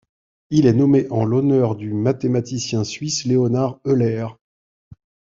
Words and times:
Il 0.49 0.65
est 0.65 0.73
nommé 0.73 1.05
en 1.11 1.25
l'honneur 1.25 1.75
du 1.75 1.93
mathématicien 1.93 2.83
suisse 2.83 3.25
Leonhard 3.27 3.77
Euler. 3.85 4.25